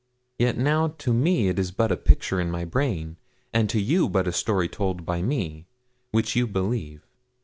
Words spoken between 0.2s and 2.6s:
Yet now to me it is but a picture in